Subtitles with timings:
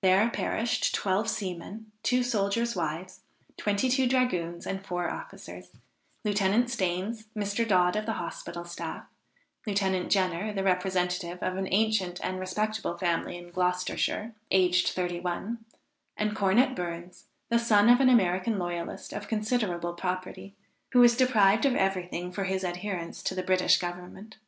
[0.00, 3.20] There perished, twelve seamen, two soldiers' wives,
[3.58, 5.72] twenty two dragoons and four officers,
[6.24, 7.68] Lieutenant Stains, Mr.
[7.68, 9.04] Dodd of the hospital staff,
[9.66, 15.66] Lieutenant Jenner, the representative of an ancient and respectable family in Gloucestershire, aged thirty one
[16.16, 20.54] and Cornet Burns, the son of an American loyalist of considerable property,
[20.92, 24.38] who was deprived of every thing for his adherence to the British Government.